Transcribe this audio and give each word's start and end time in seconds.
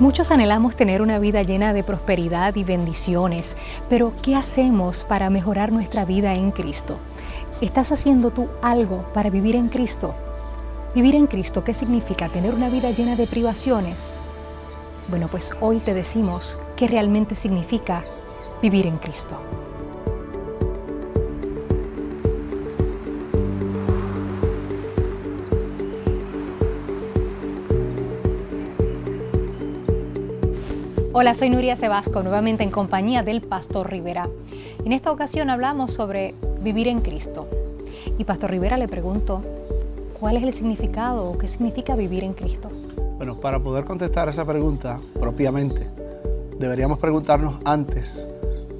Muchos 0.00 0.32
anhelamos 0.32 0.74
tener 0.74 1.00
una 1.02 1.20
vida 1.20 1.44
llena 1.44 1.72
de 1.72 1.84
prosperidad 1.84 2.56
y 2.56 2.64
bendiciones, 2.64 3.56
pero 3.88 4.12
¿qué 4.22 4.34
hacemos 4.34 5.04
para 5.04 5.30
mejorar 5.30 5.70
nuestra 5.70 6.04
vida 6.04 6.34
en 6.34 6.50
Cristo? 6.50 6.96
¿Estás 7.60 7.92
haciendo 7.92 8.32
tú 8.32 8.48
algo 8.60 9.04
para 9.14 9.30
vivir 9.30 9.54
en 9.54 9.68
Cristo? 9.68 10.12
Vivir 10.96 11.14
en 11.14 11.28
Cristo, 11.28 11.62
¿qué 11.62 11.74
significa? 11.74 12.28
¿Tener 12.28 12.54
una 12.54 12.70
vida 12.70 12.90
llena 12.90 13.14
de 13.14 13.28
privaciones? 13.28 14.18
Bueno, 15.10 15.28
pues 15.28 15.52
hoy 15.60 15.78
te 15.78 15.94
decimos 15.94 16.58
qué 16.74 16.88
realmente 16.88 17.36
significa 17.36 18.02
vivir 18.60 18.88
en 18.88 18.98
Cristo. 18.98 19.38
Hola, 31.16 31.32
soy 31.34 31.48
Nuria 31.48 31.76
Sebasco, 31.76 32.24
nuevamente 32.24 32.64
en 32.64 32.72
compañía 32.72 33.22
del 33.22 33.40
Pastor 33.40 33.88
Rivera. 33.88 34.28
En 34.84 34.90
esta 34.90 35.12
ocasión 35.12 35.48
hablamos 35.48 35.92
sobre 35.92 36.34
vivir 36.60 36.88
en 36.88 37.02
Cristo. 37.02 37.46
Y 38.18 38.24
Pastor 38.24 38.50
Rivera 38.50 38.76
le 38.78 38.88
pregunto, 38.88 39.40
¿cuál 40.18 40.38
es 40.38 40.42
el 40.42 40.50
significado 40.50 41.30
o 41.30 41.38
qué 41.38 41.46
significa 41.46 41.94
vivir 41.94 42.24
en 42.24 42.32
Cristo? 42.32 42.68
Bueno, 43.16 43.36
para 43.36 43.60
poder 43.60 43.84
contestar 43.84 44.28
esa 44.28 44.44
pregunta 44.44 44.98
propiamente, 45.20 45.86
deberíamos 46.58 46.98
preguntarnos 46.98 47.60
antes, 47.64 48.26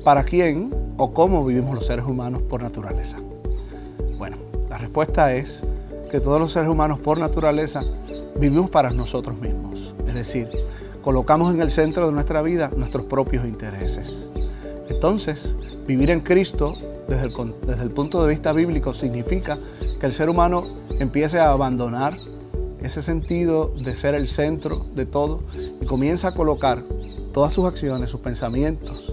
¿para 0.03 0.25
quién 0.25 0.75
o 0.97 1.15
cómo 1.15 1.47
vivimos 1.47 1.77
los 1.77 1.87
seres 1.87 2.05
humanos 2.05 2.43
por 2.43 2.65
naturaleza? 2.65 3.19
Bueno, 4.19 4.39
la 4.69 4.79
respuesta 4.79 5.33
es 5.33 5.65
que 6.11 6.19
todos 6.19 6.41
los 6.41 6.51
seres 6.51 6.69
humanos 6.69 6.99
por 6.99 7.17
naturaleza 7.17 7.85
vivimos 8.35 8.71
para 8.71 8.91
nosotros 8.91 9.41
mismos. 9.41 9.95
Es 10.09 10.15
decir, 10.15 10.49
colocamos 11.05 11.53
en 11.53 11.61
el 11.61 11.71
centro 11.71 12.07
de 12.07 12.13
nuestra 12.13 12.41
vida 12.41 12.71
nuestros 12.75 13.05
propios 13.05 13.45
intereses. 13.45 14.31
Entonces, 14.89 15.55
vivir 15.87 16.11
en 16.11 16.21
Cristo 16.21 16.75
desde 17.07 17.83
el, 17.83 17.91
punto 17.91 18.23
de 18.23 18.31
vista 18.31 18.53
bíblico 18.53 18.95
significa 18.95 19.59
que 20.01 20.07
el 20.07 20.15
ser 20.15 20.31
humano 20.31 20.65
empiece 20.99 21.39
a 21.39 21.51
abandonar 21.51 22.15
ese 22.81 23.03
sentido 23.03 23.73
de 23.77 23.95
ser 23.95 24.15
el 24.15 24.29
centro 24.29 24.87
de 24.95 25.05
todo 25.05 25.43
y 25.81 25.85
comienza 25.85 26.29
a 26.29 26.35
colocar 26.35 26.83
todas 27.33 27.53
sus 27.53 27.67
acciones, 27.67 28.09
sus 28.09 28.21
pensamientos, 28.21 29.13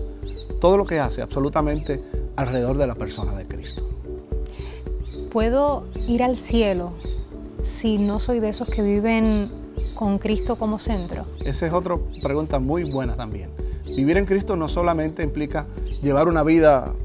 todo 0.62 0.78
lo 0.78 0.86
que 0.86 1.00
hace 1.00 1.22
absolutamente 1.22 2.02
alrededor 2.38 2.78
de 2.78 2.88
la 2.88 2.96
persona 2.96 3.34
de 3.34 3.46
Cristo. 3.48 3.82
¿Puedo 5.30 5.84
ir 6.08 6.24
al 6.24 6.38
cielo 6.38 6.94
si 7.64 7.98
no 7.98 8.22
soy 8.22 8.40
de 8.40 8.50
esos 8.50 8.70
que 8.70 8.82
viven 8.82 9.61
con 10.02 10.18
Cristo 10.18 10.56
como 10.56 10.80
centro? 10.80 11.28
Esa 11.46 11.68
es 11.68 11.74
otra 11.74 11.96
pregunta 12.24 12.58
muy 12.58 12.92
buena 12.92 13.16
también. 13.16 13.52
Vivir 13.86 14.18
en 14.18 14.26
Cristo 14.26 14.56
no 14.56 14.68
solamente 14.68 15.22
implica 15.22 15.68
llevar 16.02 16.28
una 16.28 16.42
vida 16.42 16.96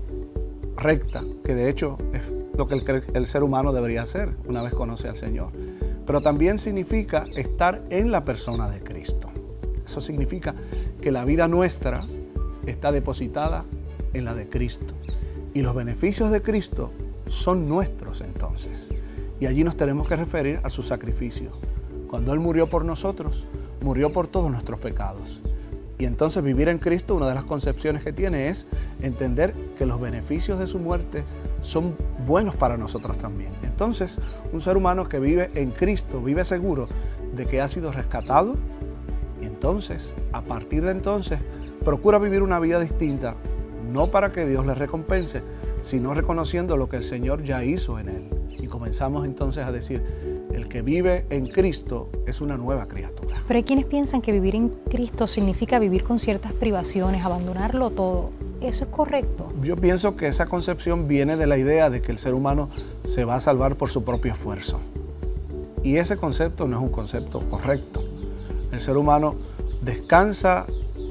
recta, 0.78 1.22
que 1.44 1.54
de 1.54 1.68
hecho 1.68 1.98
es 2.14 2.22
lo 2.56 2.66
que 2.66 2.76
el, 2.76 3.04
el, 3.12 3.26
ser 3.26 3.42
humano 3.42 3.74
debería 3.74 4.00
hacer 4.00 4.30
una 4.48 4.62
vez 4.62 4.72
conoce 4.72 5.10
al 5.10 5.18
Señor, 5.18 5.48
pero 6.06 6.22
también 6.22 6.58
significa 6.58 7.26
estar 7.36 7.82
en 7.90 8.10
la 8.10 8.24
persona 8.24 8.70
de 8.70 8.80
Cristo. 8.80 9.28
Eso 9.84 10.00
significa 10.00 10.54
que 11.02 11.12
la 11.12 11.26
vida 11.26 11.48
nuestra 11.48 12.06
está 12.64 12.92
depositada 12.92 13.66
en 14.14 14.24
la 14.24 14.32
de 14.32 14.48
Cristo 14.48 14.94
y 15.52 15.60
los 15.60 15.74
beneficios 15.74 16.30
de 16.30 16.40
Cristo 16.40 16.92
son 17.28 17.68
nuestros 17.68 18.22
entonces. 18.22 18.94
Y 19.38 19.44
allí 19.44 19.64
nos 19.64 19.76
tenemos 19.76 20.08
que 20.08 20.16
referir 20.16 20.60
a 20.62 20.70
su 20.70 20.82
sacrificio, 20.82 21.50
cuando 22.08 22.32
Él 22.32 22.40
murió 22.40 22.66
por 22.66 22.84
nosotros, 22.84 23.46
murió 23.82 24.12
por 24.12 24.28
todos 24.28 24.50
nuestros 24.50 24.78
pecados. 24.78 25.40
Y 25.98 26.04
entonces 26.04 26.42
vivir 26.42 26.68
en 26.68 26.78
Cristo, 26.78 27.14
una 27.14 27.28
de 27.28 27.34
las 27.34 27.44
concepciones 27.44 28.02
que 28.02 28.12
tiene 28.12 28.48
es 28.48 28.66
entender 29.00 29.54
que 29.78 29.86
los 29.86 30.00
beneficios 30.00 30.58
de 30.58 30.66
su 30.66 30.78
muerte 30.78 31.24
son 31.62 31.96
buenos 32.26 32.54
para 32.56 32.76
nosotros 32.76 33.16
también. 33.18 33.50
Entonces, 33.62 34.20
un 34.52 34.60
ser 34.60 34.76
humano 34.76 35.08
que 35.08 35.18
vive 35.18 35.50
en 35.54 35.70
Cristo 35.70 36.20
vive 36.20 36.44
seguro 36.44 36.88
de 37.34 37.46
que 37.46 37.60
ha 37.60 37.68
sido 37.68 37.92
rescatado 37.92 38.56
entonces, 39.56 40.14
a 40.32 40.42
partir 40.42 40.84
de 40.84 40.90
entonces, 40.90 41.38
procura 41.84 42.18
vivir 42.18 42.42
una 42.42 42.60
vida 42.60 42.78
distinta, 42.78 43.36
no 43.90 44.10
para 44.10 44.30
que 44.30 44.46
Dios 44.46 44.66
le 44.66 44.74
recompense, 44.74 45.42
sino 45.80 46.14
reconociendo 46.14 46.76
lo 46.76 46.88
que 46.88 46.96
el 46.96 47.04
Señor 47.04 47.42
ya 47.42 47.64
hizo 47.64 47.98
en 47.98 48.08
él. 48.08 48.28
Y 48.50 48.66
comenzamos 48.66 49.24
entonces 49.24 49.64
a 49.64 49.72
decir, 49.72 50.35
el 50.56 50.68
que 50.68 50.80
vive 50.80 51.26
en 51.28 51.46
Cristo 51.46 52.08
es 52.26 52.40
una 52.40 52.56
nueva 52.56 52.86
criatura. 52.86 53.42
Pero 53.46 53.58
hay 53.58 53.62
quienes 53.62 53.84
piensan 53.84 54.22
que 54.22 54.32
vivir 54.32 54.56
en 54.56 54.70
Cristo 54.90 55.26
significa 55.26 55.78
vivir 55.78 56.02
con 56.02 56.18
ciertas 56.18 56.54
privaciones, 56.54 57.24
abandonarlo 57.24 57.90
todo. 57.90 58.30
¿Eso 58.62 58.84
es 58.84 58.90
correcto? 58.90 59.52
Yo 59.62 59.76
pienso 59.76 60.16
que 60.16 60.28
esa 60.28 60.46
concepción 60.46 61.08
viene 61.08 61.36
de 61.36 61.46
la 61.46 61.58
idea 61.58 61.90
de 61.90 62.00
que 62.00 62.10
el 62.10 62.18
ser 62.18 62.32
humano 62.32 62.70
se 63.04 63.24
va 63.24 63.34
a 63.34 63.40
salvar 63.40 63.76
por 63.76 63.90
su 63.90 64.02
propio 64.02 64.32
esfuerzo. 64.32 64.80
Y 65.82 65.98
ese 65.98 66.16
concepto 66.16 66.66
no 66.66 66.78
es 66.78 66.82
un 66.82 66.88
concepto 66.88 67.40
correcto. 67.50 68.00
El 68.72 68.80
ser 68.80 68.96
humano 68.96 69.34
descansa 69.82 70.64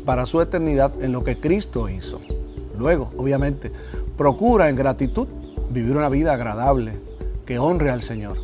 para 0.06 0.26
su 0.26 0.42
eternidad 0.42 0.92
en 1.04 1.12
lo 1.12 1.24
que 1.24 1.38
Cristo 1.38 1.88
hizo. 1.88 2.20
Luego, 2.78 3.12
obviamente, 3.16 3.72
procura 4.18 4.70
en 4.70 4.76
gratitud 4.76 5.28
vivir 5.70 5.96
una 5.96 6.10
vida 6.10 6.34
agradable 6.34 6.94
que 7.46 7.60
honre 7.60 7.92
al 7.92 8.02
Señor 8.02 8.38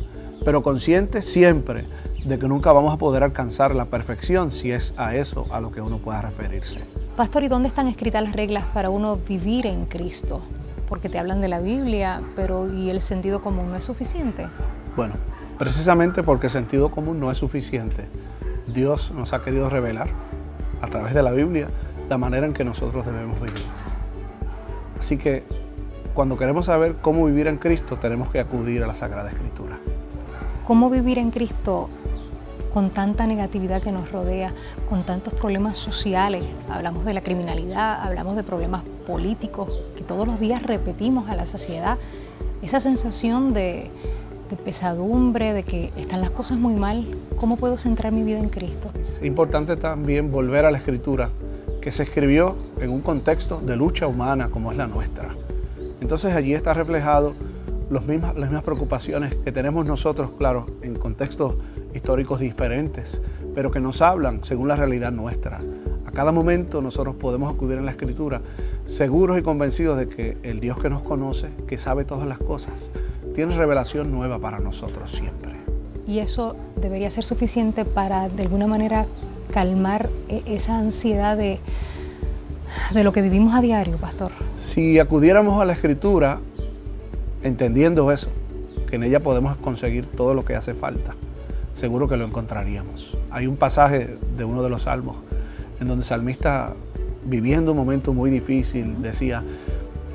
pero 0.44 0.62
consciente 0.62 1.22
siempre 1.22 1.84
de 2.24 2.38
que 2.38 2.46
nunca 2.46 2.72
vamos 2.72 2.94
a 2.94 2.98
poder 2.98 3.22
alcanzar 3.22 3.74
la 3.74 3.86
perfección 3.86 4.52
si 4.52 4.70
es 4.70 4.98
a 4.98 5.14
eso 5.16 5.46
a 5.50 5.60
lo 5.60 5.72
que 5.72 5.80
uno 5.80 5.98
pueda 5.98 6.22
referirse. 6.22 6.80
Pastor, 7.16 7.42
¿y 7.42 7.48
dónde 7.48 7.68
están 7.68 7.88
escritas 7.88 8.22
las 8.22 8.32
reglas 8.32 8.64
para 8.72 8.90
uno 8.90 9.16
vivir 9.16 9.66
en 9.66 9.86
Cristo? 9.86 10.40
Porque 10.88 11.08
te 11.08 11.18
hablan 11.18 11.40
de 11.40 11.48
la 11.48 11.60
Biblia, 11.60 12.20
pero 12.36 12.72
¿y 12.72 12.90
el 12.90 13.00
sentido 13.00 13.42
común 13.42 13.70
no 13.70 13.76
es 13.76 13.84
suficiente? 13.84 14.46
Bueno, 14.96 15.14
precisamente 15.58 16.22
porque 16.22 16.46
el 16.46 16.52
sentido 16.52 16.90
común 16.90 17.18
no 17.18 17.30
es 17.30 17.38
suficiente, 17.38 18.04
Dios 18.66 19.10
nos 19.12 19.32
ha 19.32 19.42
querido 19.42 19.68
revelar 19.68 20.08
a 20.80 20.88
través 20.88 21.14
de 21.14 21.22
la 21.22 21.32
Biblia 21.32 21.68
la 22.08 22.18
manera 22.18 22.46
en 22.46 22.52
que 22.52 22.64
nosotros 22.64 23.04
debemos 23.04 23.40
vivir. 23.40 23.62
Así 24.98 25.16
que 25.16 25.42
cuando 26.14 26.36
queremos 26.36 26.66
saber 26.66 26.96
cómo 27.00 27.26
vivir 27.26 27.46
en 27.48 27.56
Cristo, 27.56 27.96
tenemos 27.96 28.30
que 28.30 28.38
acudir 28.38 28.82
a 28.84 28.86
la 28.86 28.94
Sagrada 28.94 29.30
Escritura 29.30 29.78
cómo 30.72 30.88
vivir 30.88 31.18
en 31.18 31.30
Cristo 31.30 31.90
con 32.72 32.88
tanta 32.88 33.26
negatividad 33.26 33.82
que 33.82 33.92
nos 33.92 34.10
rodea, 34.10 34.54
con 34.88 35.02
tantos 35.02 35.34
problemas 35.34 35.76
sociales. 35.76 36.44
Hablamos 36.70 37.04
de 37.04 37.12
la 37.12 37.20
criminalidad, 37.20 38.00
hablamos 38.00 38.36
de 38.36 38.42
problemas 38.42 38.82
políticos 39.06 39.68
que 39.98 40.02
todos 40.02 40.26
los 40.26 40.40
días 40.40 40.62
repetimos 40.62 41.28
a 41.28 41.36
la 41.36 41.44
sociedad. 41.44 41.98
Esa 42.62 42.80
sensación 42.80 43.52
de, 43.52 43.90
de 44.48 44.56
pesadumbre, 44.56 45.52
de 45.52 45.62
que 45.62 45.92
están 45.98 46.22
las 46.22 46.30
cosas 46.30 46.56
muy 46.56 46.72
mal, 46.72 47.04
¿cómo 47.36 47.58
puedo 47.58 47.76
centrar 47.76 48.10
mi 48.10 48.22
vida 48.22 48.38
en 48.38 48.48
Cristo? 48.48 48.88
Es 49.14 49.22
importante 49.26 49.76
también 49.76 50.32
volver 50.32 50.64
a 50.64 50.70
la 50.70 50.78
escritura, 50.78 51.28
que 51.82 51.92
se 51.92 52.04
escribió 52.04 52.56
en 52.80 52.88
un 52.88 53.02
contexto 53.02 53.60
de 53.60 53.76
lucha 53.76 54.06
humana 54.06 54.48
como 54.48 54.72
es 54.72 54.78
la 54.78 54.86
nuestra. 54.86 55.34
Entonces 56.00 56.34
allí 56.34 56.54
está 56.54 56.72
reflejado 56.72 57.34
mismas, 58.06 58.34
las 58.34 58.48
mismas 58.48 58.64
preocupaciones 58.64 59.34
que 59.34 59.52
tenemos 59.52 59.86
nosotros, 59.86 60.30
claro, 60.38 60.66
en 60.82 60.94
contextos 60.94 61.56
históricos 61.94 62.40
diferentes, 62.40 63.22
pero 63.54 63.70
que 63.70 63.80
nos 63.80 64.00
hablan 64.00 64.44
según 64.44 64.68
la 64.68 64.76
realidad 64.76 65.12
nuestra. 65.12 65.60
A 66.06 66.10
cada 66.10 66.32
momento 66.32 66.80
nosotros 66.80 67.16
podemos 67.16 67.54
acudir 67.54 67.78
en 67.78 67.84
la 67.84 67.90
escritura 67.90 68.40
seguros 68.84 69.38
y 69.38 69.42
convencidos 69.42 69.98
de 69.98 70.08
que 70.08 70.38
el 70.42 70.60
Dios 70.60 70.78
que 70.78 70.90
nos 70.90 71.02
conoce, 71.02 71.50
que 71.66 71.78
sabe 71.78 72.04
todas 72.04 72.26
las 72.26 72.38
cosas, 72.38 72.90
tiene 73.34 73.56
revelación 73.56 74.10
nueva 74.10 74.38
para 74.38 74.58
nosotros 74.58 75.10
siempre. 75.10 75.52
Y 76.06 76.18
eso 76.18 76.56
debería 76.80 77.10
ser 77.10 77.24
suficiente 77.24 77.84
para 77.84 78.28
de 78.28 78.42
alguna 78.42 78.66
manera 78.66 79.06
calmar 79.52 80.08
e-, 80.28 80.42
esa 80.46 80.78
ansiedad 80.78 81.36
de, 81.36 81.60
de 82.92 83.04
lo 83.04 83.12
que 83.12 83.22
vivimos 83.22 83.54
a 83.54 83.60
diario, 83.60 83.96
pastor. 83.96 84.32
Si 84.56 84.98
acudiéramos 84.98 85.62
a 85.62 85.64
la 85.64 85.72
escritura, 85.72 86.40
entendiendo 87.42 88.12
eso, 88.12 88.28
que 88.88 88.96
en 88.96 89.04
ella 89.04 89.20
podemos 89.20 89.56
conseguir 89.56 90.06
todo 90.06 90.34
lo 90.34 90.44
que 90.44 90.54
hace 90.54 90.74
falta, 90.74 91.14
seguro 91.72 92.08
que 92.08 92.16
lo 92.16 92.24
encontraríamos. 92.24 93.16
Hay 93.30 93.46
un 93.46 93.56
pasaje 93.56 94.18
de 94.36 94.44
uno 94.44 94.62
de 94.62 94.70
los 94.70 94.82
salmos 94.82 95.16
en 95.80 95.88
donde 95.88 96.02
el 96.02 96.06
salmista, 96.06 96.74
viviendo 97.24 97.72
un 97.72 97.78
momento 97.78 98.12
muy 98.12 98.30
difícil, 98.30 99.02
decía 99.02 99.42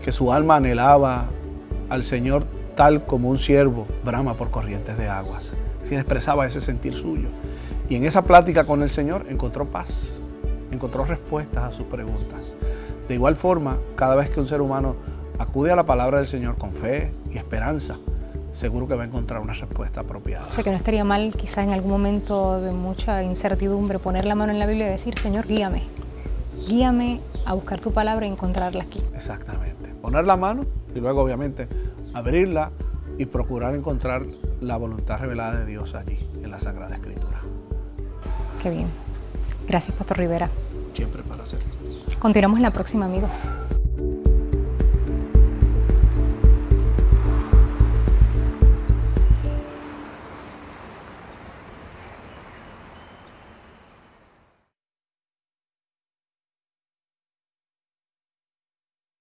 que 0.03 0.11
su 0.11 0.31
alma 0.31 0.55
anhelaba 0.55 1.25
al 1.89 2.03
Señor 2.03 2.45
tal 2.75 3.05
como 3.05 3.29
un 3.29 3.37
siervo 3.37 3.87
brama 4.05 4.35
por 4.35 4.49
corrientes 4.49 4.97
de 4.97 5.07
aguas. 5.07 5.57
Si 5.83 5.95
expresaba 5.95 6.45
ese 6.45 6.61
sentir 6.61 6.93
suyo. 6.93 7.27
Y 7.89 7.95
en 7.95 8.05
esa 8.05 8.23
plática 8.23 8.65
con 8.65 8.83
el 8.83 8.89
Señor 8.89 9.25
encontró 9.29 9.65
paz, 9.65 10.19
encontró 10.71 11.05
respuestas 11.05 11.63
a 11.63 11.71
sus 11.71 11.87
preguntas. 11.87 12.55
De 13.07 13.15
igual 13.15 13.35
forma, 13.35 13.77
cada 13.95 14.15
vez 14.15 14.29
que 14.29 14.39
un 14.39 14.47
ser 14.47 14.61
humano 14.61 14.95
acude 15.39 15.71
a 15.71 15.75
la 15.75 15.85
palabra 15.85 16.17
del 16.17 16.27
Señor 16.27 16.57
con 16.57 16.71
fe 16.71 17.11
y 17.31 17.37
esperanza, 17.37 17.97
seguro 18.51 18.87
que 18.87 18.95
va 18.95 19.03
a 19.03 19.05
encontrar 19.05 19.41
una 19.41 19.53
respuesta 19.53 20.01
apropiada. 20.01 20.47
O 20.47 20.51
sea 20.51 20.63
que 20.63 20.71
no 20.71 20.77
estaría 20.77 21.03
mal 21.03 21.33
quizá 21.35 21.63
en 21.63 21.71
algún 21.71 21.91
momento 21.91 22.61
de 22.61 22.71
mucha 22.71 23.23
incertidumbre 23.23 23.99
poner 23.99 24.25
la 24.25 24.35
mano 24.35 24.51
en 24.51 24.59
la 24.59 24.65
Biblia 24.65 24.87
y 24.87 24.91
decir, 24.91 25.17
Señor, 25.19 25.47
guíame, 25.47 25.83
guíame 26.67 27.21
a 27.45 27.53
buscar 27.53 27.79
tu 27.79 27.91
palabra 27.91 28.25
y 28.25 28.29
encontrarla 28.29 28.83
aquí. 28.83 29.01
Exactamente. 29.15 29.89
Poner 30.01 30.25
la 30.25 30.37
mano 30.37 30.65
y 30.95 30.99
luego 30.99 31.21
obviamente 31.21 31.67
abrirla 32.13 32.71
y 33.17 33.25
procurar 33.25 33.75
encontrar 33.75 34.23
la 34.61 34.77
voluntad 34.77 35.19
revelada 35.19 35.59
de 35.59 35.65
Dios 35.65 35.95
allí, 35.95 36.17
en 36.43 36.51
la 36.51 36.59
Sagrada 36.59 36.95
Escritura. 36.95 37.41
Qué 38.61 38.69
bien. 38.69 38.87
Gracias, 39.67 39.95
Pastor 39.95 40.17
Rivera. 40.17 40.49
Siempre 40.93 41.21
para 41.23 41.45
servir. 41.45 41.67
Continuamos 42.19 42.57
en 42.57 42.63
la 42.63 42.71
próxima, 42.71 43.05
amigos. 43.05 43.31